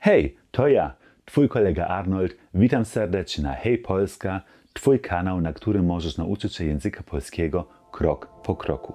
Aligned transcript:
Hej, 0.00 0.36
to 0.50 0.68
ja, 0.68 0.94
Twój 1.24 1.48
kolega 1.48 1.86
Arnold. 1.86 2.32
Witam 2.54 2.84
serdecznie 2.84 3.44
na 3.44 3.52
Hej 3.52 3.78
Polska, 3.78 4.40
Twój 4.74 5.00
kanał, 5.00 5.40
na 5.40 5.52
którym 5.52 5.86
możesz 5.86 6.16
nauczyć 6.16 6.54
się 6.54 6.64
języka 6.64 7.02
polskiego 7.02 7.68
krok 7.92 8.28
po 8.42 8.56
kroku. 8.56 8.94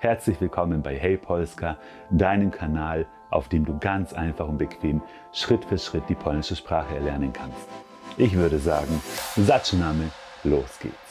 Herzlich 0.00 0.40
willkommen 0.40 0.82
bei 0.82 0.98
Hey 0.98 1.18
Polska, 1.18 1.76
deinem 2.10 2.50
Kanal, 2.50 3.04
auf 3.30 3.48
dem 3.48 3.64
du 3.64 3.78
ganz 3.78 4.12
einfach 4.12 4.48
und 4.48 4.58
bequem 4.58 5.00
Schritt 5.32 5.64
für 5.64 5.78
Schritt 5.78 6.08
die 6.08 6.16
polnische 6.16 6.56
Sprache 6.56 6.96
erlernen 6.96 7.32
kannst. 7.32 7.68
Ich 8.18 8.36
würde 8.36 8.58
sagen, 8.58 9.00
zaczynamy, 9.36 10.08
los 10.44 10.78
geht's. 10.80 11.05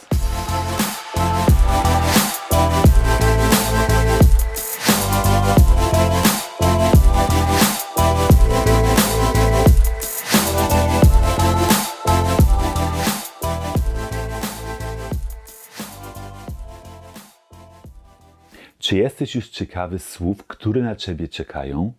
Czy 18.85 18.97
jesteś 18.97 19.35
już 19.35 19.49
ciekawy 19.49 19.99
słów, 19.99 20.47
które 20.47 20.81
na 20.81 20.95
ciebie 20.95 21.27
czekają? 21.27 21.93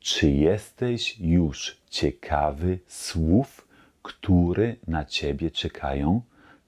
Czy 0.00 0.30
jesteś 0.30 1.20
już 1.20 1.76
ciekawy 1.90 2.78
słów, 2.86 3.68
które 4.02 4.76
na 4.86 5.04
ciebie 5.04 5.50
czekają? 5.50 6.20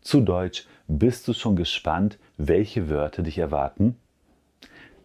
Zu 0.02 0.20
Deutsch, 0.20 0.66
bist 0.90 1.26
du 1.26 1.34
schon 1.34 1.54
gespannt, 1.54 2.18
welche 2.38 2.82
Wörter 2.82 3.22
dich 3.22 3.38
erwarten? 3.38 3.92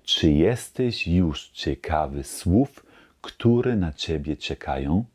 Czy 0.03 0.31
jesteś 0.31 1.07
już 1.07 1.49
ciekawy 1.49 2.23
słów, 2.23 2.85
które 3.21 3.75
na 3.75 3.93
ciebie 3.93 4.37
czekają? 4.37 5.05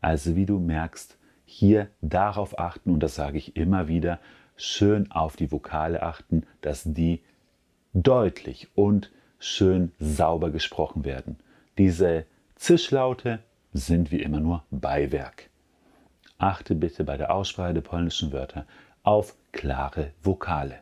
Also 0.00 0.34
wie 0.34 0.46
du 0.46 0.60
merkst, 0.60 1.18
hier 1.46 1.86
darauf 2.02 2.58
achten, 2.58 2.90
und 2.90 3.02
das 3.02 3.14
sage 3.14 3.38
ich 3.38 3.56
immer 3.56 3.86
wieder, 3.88 4.18
schön 4.56 5.06
auf 5.10 5.36
die 5.36 5.52
Vokale 5.52 6.02
achten, 6.02 6.42
dass 6.60 6.82
die 6.84 7.18
deutlich 8.02 8.68
und 8.74 9.10
schön 9.38 9.92
sauber 9.98 10.50
gesprochen 10.50 11.04
werden. 11.04 11.38
Diese 11.78 12.26
Zischlaute 12.54 13.38
sind 13.72 14.10
wie 14.10 14.20
immer 14.20 14.40
nur 14.40 14.64
Beiwerk. 14.70 15.48
Achte 16.36 16.74
bitte 16.74 17.04
bei 17.04 17.16
der 17.16 17.34
Aussprache 17.34 17.72
der 17.72 17.80
polnischen 17.80 18.32
Wörter 18.32 18.66
auf 19.02 19.34
klare 19.52 20.12
Vokale. 20.22 20.80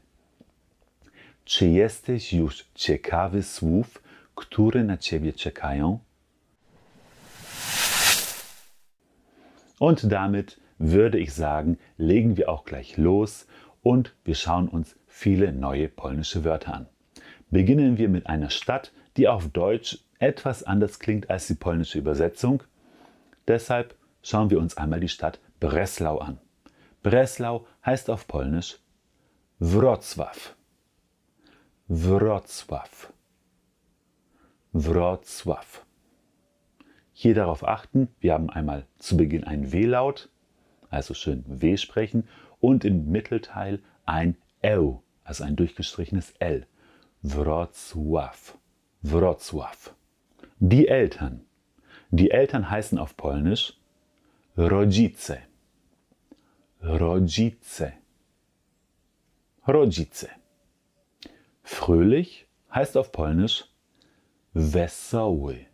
Czy 1.44 1.68
jesteś 1.68 2.32
już 2.32 2.64
ciekawy 2.74 3.42
słów, 3.42 4.02
które 4.34 4.84
na 4.84 4.96
ciebie 4.96 5.32
czekają? 5.32 5.98
Und 9.78 10.06
damit 10.08 10.56
würde 10.80 11.18
ich 11.18 11.32
sagen, 11.32 11.76
legen 11.98 12.36
wir 12.36 12.48
auch 12.48 12.64
gleich 12.64 12.96
los 12.98 13.46
und 13.82 14.14
wir 14.24 14.34
schauen 14.34 14.68
uns 14.68 14.96
viele 15.06 15.52
neue 15.52 15.88
polnische 15.88 16.42
Wörter 16.44 16.74
an. 16.74 16.93
Beginnen 17.54 17.98
wir 17.98 18.08
mit 18.08 18.26
einer 18.26 18.50
Stadt, 18.50 18.92
die 19.16 19.28
auf 19.28 19.48
Deutsch 19.48 20.00
etwas 20.18 20.64
anders 20.64 20.98
klingt 20.98 21.30
als 21.30 21.46
die 21.46 21.54
polnische 21.54 22.00
Übersetzung. 22.00 22.64
Deshalb 23.46 23.94
schauen 24.24 24.50
wir 24.50 24.58
uns 24.58 24.76
einmal 24.76 24.98
die 24.98 25.08
Stadt 25.08 25.38
Breslau 25.60 26.18
an. 26.18 26.40
Breslau 27.04 27.64
heißt 27.86 28.10
auf 28.10 28.26
Polnisch 28.26 28.80
Wrocław. 29.60 30.56
Wrocław. 31.88 33.12
Wrocław. 34.72 35.84
Hier 37.12 37.34
darauf 37.36 37.62
achten, 37.62 38.08
wir 38.18 38.32
haben 38.32 38.50
einmal 38.50 38.84
zu 38.98 39.16
Beginn 39.16 39.44
ein 39.44 39.70
W-Laut, 39.70 40.28
also 40.90 41.14
schön 41.14 41.44
W 41.46 41.76
sprechen, 41.76 42.26
und 42.58 42.84
im 42.84 43.12
Mittelteil 43.12 43.80
ein 44.06 44.36
L, 44.60 44.98
also 45.22 45.44
ein 45.44 45.54
durchgestrichenes 45.54 46.34
L. 46.40 46.66
Wrocław. 47.24 48.58
Wrocław. 49.02 49.94
Die 50.60 50.88
Eltern. 50.88 51.40
Die 52.10 52.30
Eltern 52.30 52.70
heißen 52.70 52.98
auf 52.98 53.16
Polnisch 53.16 53.72
Rodzice. 54.58 55.38
Rodzice. 56.82 57.92
Rodzice. 59.66 60.28
Fröhlich 61.62 62.46
heißt 62.74 62.96
auf 62.98 63.10
Polnisch 63.10 63.64
Wesoły. 64.52 65.66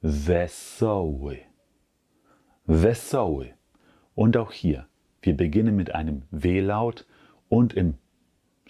Wesoły. 0.00 1.40
Wesoły. 2.66 3.52
Und 4.14 4.36
auch 4.38 4.52
hier, 4.52 4.86
wir 5.20 5.36
beginnen 5.36 5.76
mit 5.76 5.94
einem 5.94 6.22
W-Laut 6.30 7.06
und 7.50 7.74
im 7.74 7.98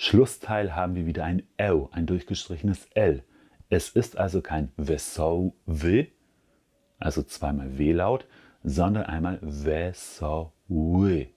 Schlussteil 0.04 0.74
haben 0.74 0.96
wir 0.96 1.06
wieder 1.06 1.22
ein 1.22 1.44
L, 1.58 1.86
ein 1.92 2.06
durchgestrichenes 2.06 2.88
L. 2.94 3.22
Es 3.70 3.90
ist 3.90 4.18
also 4.18 4.42
kein 4.42 4.72
Wesoły, 4.76 6.08
also 6.98 7.22
zweimal 7.22 7.78
W-Laut, 7.78 8.26
sondern 8.64 9.04
einmal 9.04 9.38
Wesoły. 9.42 11.28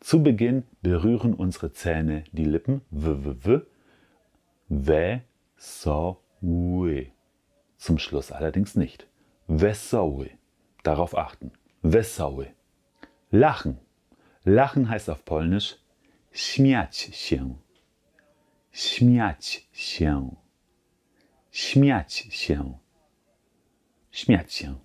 Zu 0.00 0.24
Beginn 0.24 0.64
berühren 0.82 1.34
unsere 1.34 1.72
Zähne 1.72 2.24
die 2.32 2.46
Lippen 2.46 2.80
w, 2.90 3.14
w, 3.44 3.60
w. 4.68 5.20
Zum 7.76 7.98
Schluss 8.00 8.32
allerdings 8.32 8.74
nicht. 8.74 9.06
Wesoły. 9.46 10.30
Darauf 10.82 11.16
achten. 11.16 11.52
Wesoły. 11.82 12.48
Lachen. 13.30 13.78
Lachen 14.44 14.88
heißt 14.88 15.08
auf 15.08 15.24
Polnisch 15.24 15.76
śmiać 16.36 16.96
się. 16.96 17.56
Śmiać 18.72 19.68
się. 19.72 20.36
Śmiać 21.50 22.12
się. 22.30 22.78
Śmiać 24.10 24.54
się. 24.54 24.78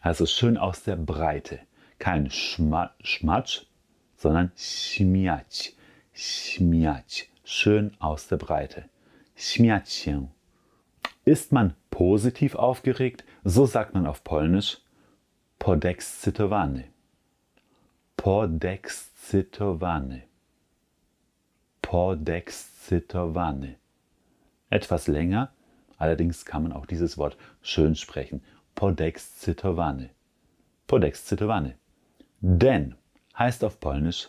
Also 0.00 0.26
schön 0.26 0.56
aus 0.56 0.82
der 0.82 0.98
Breite. 0.98 1.58
Kein 1.98 2.30
Schma 2.30 2.94
Schmatsch, 3.04 3.66
sondern 4.16 4.48
śmiać. 4.56 5.74
Śmiać. 6.14 7.30
Schön 7.44 7.90
aus 7.98 8.28
der 8.28 8.38
Breite. 8.38 8.88
Śmiać 9.36 9.90
się. 9.90 10.28
Ist 11.26 11.52
man 11.52 11.74
positiv 11.90 12.56
aufgeregt, 12.56 13.24
so 13.44 13.66
sagt 13.66 13.94
man 13.94 14.06
auf 14.06 14.22
Polnisch 14.22 14.80
podekscytowany. 15.58 16.92
Podekscytowany. 18.22 20.22
Podekscytowany. 21.82 23.74
Etwas 24.70 25.08
länger, 25.08 25.52
allerdings 25.98 26.44
kann 26.44 26.62
man 26.62 26.72
auch 26.72 26.86
dieses 26.86 27.18
Wort 27.18 27.36
schön 27.62 27.96
sprechen. 27.96 28.44
Podekscytowany. 28.76 30.10
Podekscytowany. 30.86 31.74
Denn 32.40 32.94
heißt 33.36 33.64
auf 33.64 33.80
Polnisch 33.80 34.28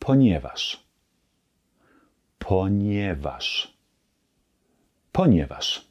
ponieważ. 0.00 0.82
Ponieważ. 2.38 3.74
Ponieważ. 5.12 5.86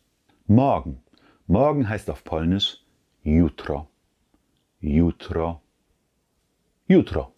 Morgen. 0.48 1.04
Morgen 1.46 1.88
heißt 1.88 2.10
auf 2.10 2.24
Polnisch 2.24 2.80
jutro. 3.22 3.88
Jutro. 4.80 5.61
Jutro. 6.92 7.34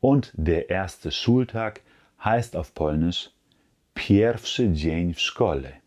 Und 0.00 0.30
der 0.34 0.68
erste 0.68 1.10
Schultag 1.10 1.80
heißt 2.22 2.54
auf 2.54 2.74
Polnisch 2.74 3.30
pierwszy 3.94 4.70
dzień 4.72 5.14
w 5.14 5.20
szkole. 5.20 5.80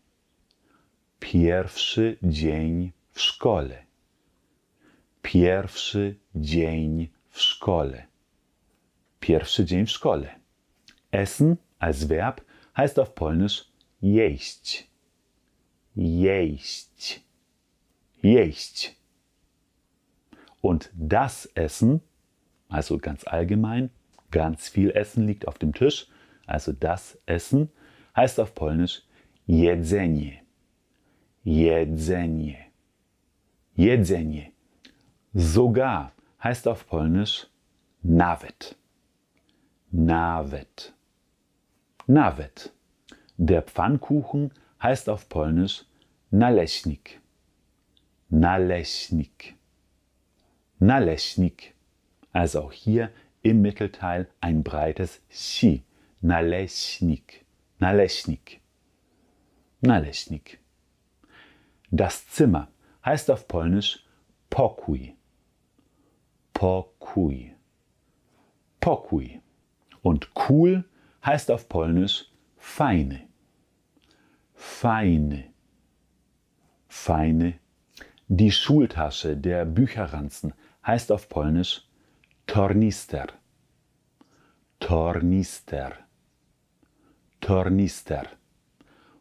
Pierwszy 1.20 2.18
dzień 2.22 2.92
w 3.12 3.20
szkole. 3.20 3.86
Pierwszy 5.22 6.18
dzień 6.34 7.10
w 7.28 7.40
szkole. 7.40 8.06
Pierwszy 9.20 9.64
dzień 9.64 9.86
w 9.86 9.90
szkole. 9.90 10.28
Essen 11.12 11.58
als 11.78 12.08
Verb 12.08 12.44
heißt 12.76 12.98
auf 12.98 13.14
Polnisch 13.14 13.70
jeść. 14.02 14.90
Jeść. 15.94 17.22
Jeść. 18.22 19.03
Und 20.64 20.90
das 20.94 21.44
Essen, 21.44 22.00
also 22.70 22.96
ganz 22.96 23.26
allgemein, 23.26 23.90
ganz 24.30 24.70
viel 24.70 24.92
Essen 24.92 25.26
liegt 25.26 25.46
auf 25.46 25.58
dem 25.58 25.74
Tisch, 25.74 26.06
also 26.46 26.72
das 26.72 27.18
Essen, 27.26 27.70
heißt 28.16 28.40
auf 28.40 28.54
Polnisch 28.54 29.02
jedzenie. 29.44 30.38
Jedzenie. 31.42 32.56
Jedzenie. 33.74 34.54
Sogar 35.34 36.12
heißt 36.42 36.66
auf 36.66 36.86
Polnisch 36.86 37.46
nawet. 38.00 38.74
Nawet. 39.90 40.94
Nawet. 42.06 42.72
Der 43.36 43.60
Pfannkuchen 43.60 44.50
heißt 44.82 45.10
auf 45.10 45.28
Polnisch 45.28 45.84
Naleśnik. 46.30 47.20
Naleśnik. 48.30 49.53
Naleśnik. 50.84 51.74
Also 52.32 52.62
auch 52.62 52.72
hier 52.72 53.10
im 53.42 53.62
Mittelteil 53.62 54.28
ein 54.40 54.62
breites 54.62 55.22
Chi. 55.30 55.82
Naleśnik. 56.20 57.44
Naleśnik. 57.78 58.60
Naleśnik. 59.80 60.58
Das 61.90 62.28
Zimmer 62.28 62.68
heißt 63.04 63.30
auf 63.30 63.48
Polnisch 63.48 64.04
Pokój. 64.50 65.14
Pokój. 66.52 67.54
Pokój. 68.80 69.40
Und 70.02 70.30
cool 70.48 70.84
heißt 71.24 71.50
auf 71.50 71.68
Polnisch 71.68 72.26
feine. 72.58 73.28
Feine. 74.54 75.44
Feine. 76.88 77.54
Die 78.28 78.52
Schultasche, 78.52 79.36
der 79.36 79.64
Bücherranzen 79.64 80.54
heißt 80.86 81.12
auf 81.12 81.28
Polnisch 81.28 81.86
Tornister. 82.46 83.28
Tornister. 84.80 85.92
Tornister. 87.40 88.24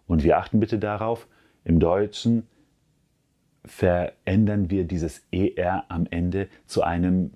Und 0.08 0.24
wir 0.24 0.38
achten 0.38 0.60
bitte 0.60 0.80
darauf, 0.80 1.28
im 1.64 1.80
Deutschen 1.80 2.48
verändern 3.66 4.70
wir 4.70 4.86
dieses 4.86 5.26
ER 5.32 5.86
am 5.88 6.06
Ende 6.10 6.50
zu 6.66 6.84
einem 6.84 7.34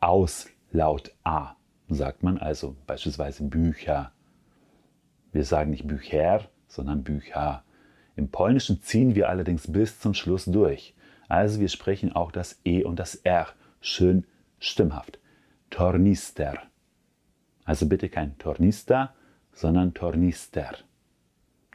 Auslaut 0.00 1.14
A 1.24 1.56
sagt 1.94 2.22
man 2.22 2.38
also 2.38 2.76
beispielsweise 2.86 3.44
Bücher. 3.44 4.12
Wir 5.32 5.44
sagen 5.44 5.70
nicht 5.70 5.86
Bücher, 5.86 6.48
sondern 6.68 7.04
Bücher. 7.04 7.64
Im 8.16 8.28
Polnischen 8.28 8.82
ziehen 8.82 9.14
wir 9.14 9.28
allerdings 9.28 9.70
bis 9.70 10.00
zum 10.00 10.14
Schluss 10.14 10.44
durch. 10.44 10.94
Also 11.28 11.60
wir 11.60 11.68
sprechen 11.68 12.12
auch 12.12 12.32
das 12.32 12.60
E 12.64 12.84
und 12.84 12.98
das 12.98 13.14
R 13.14 13.48
schön 13.82 14.26
stimmhaft. 14.58 15.18
Tornister. 15.68 16.58
Also 17.64 17.86
bitte 17.86 18.08
kein 18.08 18.38
Tornister, 18.38 19.14
sondern 19.52 19.92
Tornister. 19.92 20.76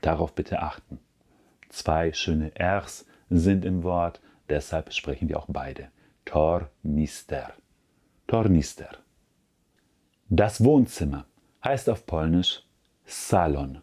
Darauf 0.01 0.33
bitte 0.33 0.61
achten. 0.61 0.99
Zwei 1.69 2.13
schöne 2.13 2.51
Rs 2.59 3.05
sind 3.29 3.65
im 3.65 3.83
Wort, 3.83 4.21
deshalb 4.49 4.93
sprechen 4.93 5.29
wir 5.29 5.37
auch 5.37 5.47
beide. 5.49 5.89
Tornister. 6.25 7.53
Tornister. 8.25 8.89
Das 10.29 10.63
Wohnzimmer 10.63 11.25
heißt 11.63 11.89
auf 11.89 12.05
Polnisch 12.05 12.63
Salon. 13.05 13.81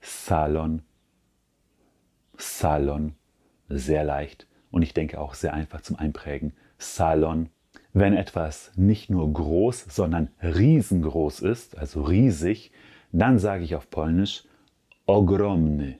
Salon. 0.00 0.82
Salon. 2.36 3.14
Sehr 3.68 4.04
leicht 4.04 4.46
und 4.70 4.82
ich 4.82 4.94
denke 4.94 5.20
auch 5.20 5.34
sehr 5.34 5.52
einfach 5.52 5.82
zum 5.82 5.96
Einprägen. 5.96 6.54
Salon. 6.78 7.50
Wenn 7.92 8.14
etwas 8.14 8.72
nicht 8.76 9.10
nur 9.10 9.32
groß, 9.32 9.86
sondern 9.90 10.28
riesengroß 10.42 11.40
ist, 11.40 11.76
also 11.76 12.02
riesig, 12.02 12.72
dann 13.12 13.38
sage 13.38 13.64
ich 13.64 13.74
auf 13.74 13.90
Polnisch 13.90 14.44
ogromny. 15.06 15.98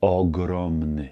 Ogromny. 0.00 1.10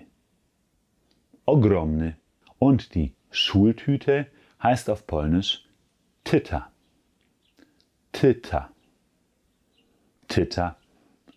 Ogromny. 1.46 2.14
Und 2.58 2.94
die 2.94 3.14
Schultüte 3.30 4.26
heißt 4.62 4.88
auf 4.90 5.06
Polnisch 5.06 5.68
Tyta. 6.24 6.72
Titter. 8.12 8.70
Titter. 10.28 10.76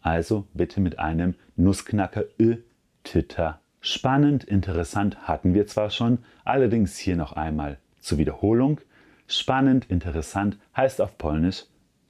Also 0.01 0.47
bitte 0.53 0.79
mit 0.79 0.99
einem 0.99 1.35
Nussknacker 1.55 2.23
Ö 2.39 2.57
Titter. 3.03 3.61
Spannend, 3.89 4.43
interessant 4.43 5.29
hatten 5.29 5.53
wir 5.53 5.65
zwar 5.65 5.89
schon, 5.91 6.17
allerdings 6.43 6.97
hier 6.97 7.15
noch 7.15 7.31
einmal 7.31 7.77
zur 8.01 8.17
Wiederholung. 8.17 8.81
Spannend, 9.27 9.85
interessant 9.89 10.57
heißt 10.75 10.99
auf 10.99 11.17
Polnisch 11.17 11.63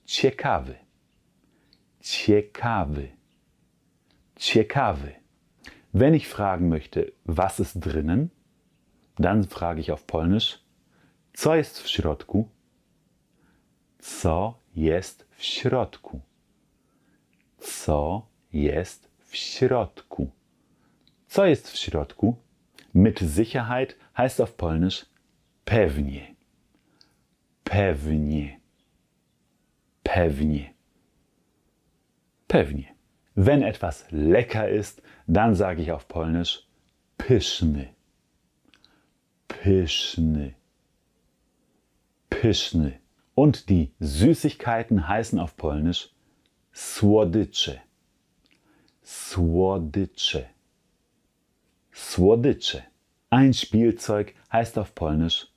ciekawy. 0.07 0.77
Ciekawy. 2.01 3.11
Ciekawy. 4.39 5.17
Wenn 5.91 6.15
ich 6.15 6.27
fragen 6.27 6.67
möchte, 6.67 7.13
was 7.25 7.59
ist 7.59 7.75
drinnen, 7.75 8.31
dann 9.17 9.43
frage 9.43 9.79
ich 9.79 9.91
auf 9.91 10.07
Polnisch, 10.07 10.59
co 11.33 11.53
jest 11.53 11.79
w 11.79 11.87
środku? 11.87 12.49
Co 13.99 14.57
jest 14.73 15.27
w 15.29 15.43
środku? 15.43 16.21
Co 17.59 18.27
jest 18.49 19.11
w 19.19 19.35
środku? 19.35 20.31
Co 21.27 21.45
jest 21.45 21.71
w 21.71 21.77
środku? 21.77 22.35
Mit 22.93 23.19
Sicherheit 23.19 23.95
heißt 24.17 24.41
auf 24.41 24.55
Polnisch 24.57 25.05
pewnie. 25.65 26.35
Pewnie. 27.63 28.59
Pewnie. 30.03 30.73
Pewnie. 32.47 32.95
Wenn 33.35 33.61
etwas 33.61 34.05
lecker 34.11 34.69
ist, 34.69 35.01
dann 35.27 35.53
sage 35.55 35.81
ich 35.81 35.91
auf 35.91 36.07
Polnisch 36.07 36.67
pyszny. 37.17 37.93
Pyszny. 39.47 40.55
Pyszny. 42.29 42.99
Und 43.35 43.69
die 43.69 43.91
Süßigkeiten 43.99 45.07
heißen 45.07 45.39
auf 45.39 45.55
Polnisch 45.55 46.09
słodycze. 46.73 47.81
Słodycze. 49.03 50.56
Słodycze. 52.17 52.81
Ein 53.29 53.53
Spielzeug 53.53 54.33
heißt 54.51 54.79
auf 54.79 54.95
Polnisch 54.95 55.53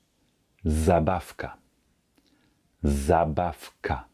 Zabawka. 0.63 1.57
Zabawka. 2.83 4.07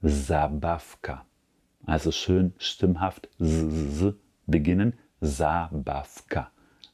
Zabawka. 0.00 1.26
Also 1.84 2.12
schön 2.12 2.54
stimmhaft 2.58 3.28
z, 3.40 4.14
beginnen. 4.46 4.92
Zabawka. 5.20 6.52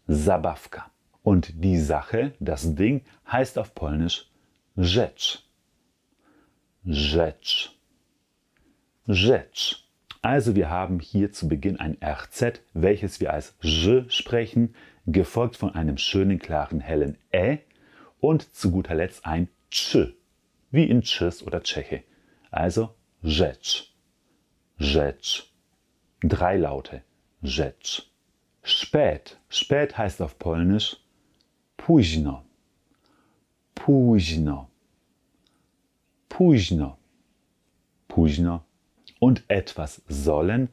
Zabawka. 0.08 0.90
Und 1.22 1.62
die 1.62 1.78
Sache, 1.78 2.32
das 2.40 2.74
Ding, 2.74 3.04
heißt 3.30 3.58
auf 3.58 3.74
Polnisch 3.74 4.30
Rzecz. 4.74 5.42
Rzecz. 6.86 7.72
Rzecz. 9.06 9.83
Also 10.24 10.56
wir 10.56 10.70
haben 10.70 11.00
hier 11.00 11.32
zu 11.32 11.48
Beginn 11.48 11.78
ein 11.78 11.98
RZ, 12.02 12.62
welches 12.72 13.20
wir 13.20 13.32
als 13.34 13.54
J 13.60 14.10
sprechen, 14.10 14.74
gefolgt 15.06 15.56
von 15.56 15.74
einem 15.74 15.98
schönen, 15.98 16.38
klaren, 16.38 16.80
hellen 16.80 17.18
Ä 17.30 17.58
und 18.20 18.54
zu 18.54 18.70
guter 18.70 18.94
Letzt 18.94 19.26
ein 19.26 19.48
Ch, 19.70 20.14
wie 20.70 20.84
in 20.84 21.02
Tschüss 21.02 21.42
oder 21.46 21.62
Tscheche. 21.62 22.04
Also 22.50 22.94
Rzecz. 23.22 23.88
Rzecz. 24.78 25.50
Drei 26.20 26.56
Laute. 26.56 27.02
Rzecz. 27.42 28.10
Spät. 28.62 29.38
Spät 29.50 29.98
heißt 29.98 30.22
auf 30.22 30.38
Polnisch 30.38 30.96
późno 31.76 32.44
późno. 33.74 34.66
Późno. 36.28 36.96
Późno. 38.08 38.73
Und 39.26 39.44
etwas 39.48 40.02
sollen 40.06 40.68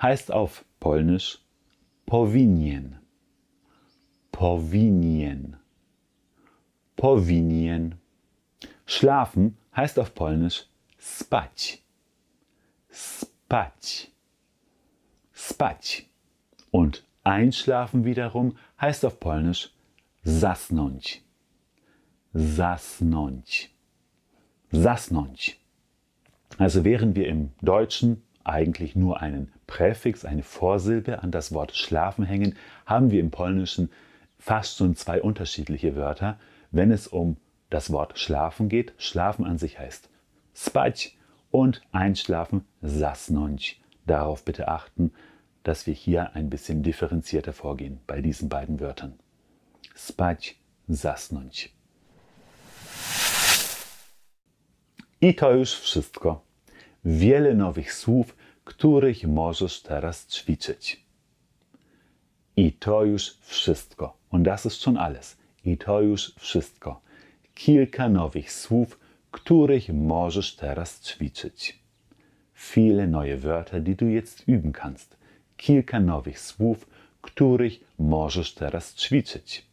heißt 0.00 0.32
auf 0.32 0.64
Polnisch 0.80 1.38
powinien. 2.06 2.98
Powinien. 4.32 5.56
Powinien. 6.96 7.96
Schlafen 8.86 9.58
heißt 9.76 9.98
auf 9.98 10.14
Polnisch 10.14 10.66
spać. 10.98 11.82
Spać. 12.88 14.10
Spać. 15.32 16.08
Und 16.70 17.04
einschlafen 17.22 18.04
wiederum 18.04 18.56
heißt 18.80 19.04
auf 19.04 19.20
Polnisch 19.20 19.74
zasnąć 20.24 21.22
zasnąć. 22.34 23.70
Zasnąć. 24.72 25.59
Also 26.58 26.84
während 26.84 27.16
wir 27.16 27.26
im 27.26 27.50
Deutschen 27.62 28.22
eigentlich 28.44 28.96
nur 28.96 29.20
einen 29.20 29.52
Präfix, 29.66 30.24
eine 30.24 30.42
Vorsilbe 30.42 31.22
an 31.22 31.30
das 31.30 31.52
Wort 31.52 31.76
schlafen 31.76 32.24
hängen, 32.24 32.56
haben 32.86 33.10
wir 33.10 33.20
im 33.20 33.30
Polnischen 33.30 33.90
fast 34.38 34.78
schon 34.78 34.96
zwei 34.96 35.22
unterschiedliche 35.22 35.96
Wörter, 35.96 36.38
wenn 36.70 36.90
es 36.90 37.06
um 37.06 37.36
das 37.68 37.92
Wort 37.92 38.18
schlafen 38.18 38.68
geht. 38.68 38.92
Schlafen 38.98 39.44
an 39.44 39.58
sich 39.58 39.78
heißt 39.78 40.08
spać 40.54 41.16
und 41.50 41.82
einschlafen 41.92 42.64
zasnąć. 42.82 43.76
Darauf 44.06 44.44
bitte 44.44 44.68
achten, 44.68 45.12
dass 45.62 45.86
wir 45.86 45.94
hier 45.94 46.34
ein 46.34 46.50
bisschen 46.50 46.82
differenzierter 46.82 47.52
vorgehen 47.52 48.00
bei 48.06 48.20
diesen 48.20 48.48
beiden 48.48 48.80
Wörtern. 48.80 49.14
Spać, 49.94 50.58
zasnąć. 50.88 51.70
I 55.22 55.34
to 55.34 55.52
już 55.52 55.74
wszystko. 55.74 56.44
Wiele 57.04 57.54
nowych 57.54 57.92
słów, 57.92 58.36
których 58.64 59.24
możesz 59.24 59.82
teraz 59.82 60.26
ćwiczyć. 60.26 61.04
I 62.56 62.72
to 62.72 63.04
już 63.04 63.38
wszystko. 63.40 64.16
Und 64.30 64.44
das 64.44 64.66
ist 64.66 64.82
schon 64.82 64.96
alles. 64.96 65.36
I 65.64 65.76
to 65.76 66.00
już 66.00 66.34
wszystko. 66.38 67.00
Kilka 67.54 68.08
nowych 68.08 68.52
słów, 68.52 68.98
których 69.30 69.88
możesz 69.88 70.56
teraz 70.56 71.00
ćwiczyć. 71.00 71.78
Viele 72.74 73.06
neue 73.06 73.36
Wörter, 73.36 73.82
die 73.82 73.94
du 73.94 74.06
jetzt 74.06 74.48
üben 74.48 74.72
kannst. 74.72 75.16
Kilka 75.56 76.00
nowych 76.00 76.40
słów, 76.40 76.86
których 77.20 77.80
możesz 77.98 78.54
teraz 78.54 78.94
ćwiczyć. 78.94 79.69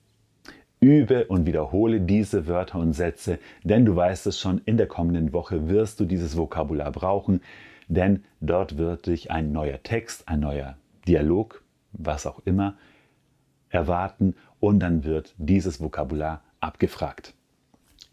Übe 0.79 1.25
und 1.25 1.46
wiederhole 1.46 2.01
diese 2.01 2.46
Wörter 2.46 2.79
und 2.79 2.93
Sätze, 2.93 3.39
denn 3.63 3.86
du 3.86 3.96
weißt 3.96 4.27
es 4.27 4.39
schon, 4.39 4.62
in 4.65 4.77
der 4.77 4.88
kommenden 4.88 5.34
Woche 5.34 5.69
wirst 5.69 6.00
du 6.00 6.05
dieses 6.05 6.38
Vokabular 6.38 6.91
brauchen, 6.91 7.41
denn 7.88 8.24
dort 8.41 8.77
wird 8.77 9.07
dich 9.07 9.31
ein 9.31 9.51
neuer 9.51 9.81
Text, 9.81 10.27
ein 10.27 10.41
neuer 10.41 10.77
Dialog, 11.07 11.63
was 11.93 12.27
auch 12.27 12.41
immer, 12.46 12.77
erwarten 13.69 14.36
und 14.60 14.79
dann 14.79 15.03
wird 15.03 15.34
dieses 15.38 15.81
Vokabular 15.81 16.43
abgefragt. 16.60 17.34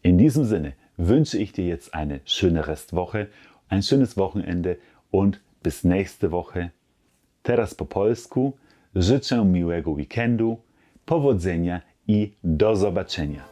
In 0.02 0.16
diesem 0.16 0.44
Sinne 0.44 0.74
wünsche 0.96 1.38
ich 1.38 1.52
dir 1.52 1.66
jetzt 1.66 1.94
eine 1.94 2.20
schöne 2.24 2.66
Restwoche, 2.66 3.28
ein 3.68 3.82
schönes 3.82 4.16
Wochenende 4.16 4.78
und 5.10 5.40
bis 5.62 5.84
nächste 5.84 6.30
Woche. 6.30 6.70
Teraz 7.42 7.74
po 7.74 7.84
polsku 7.84 8.54
życzę 8.94 9.44
miłego 9.44 9.92
weekendu, 9.92 10.58
powodzenia 11.06 11.82
i 12.08 12.32
do 12.44 12.76
zobaczenia. 12.76 13.42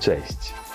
Cześć! 0.00 0.69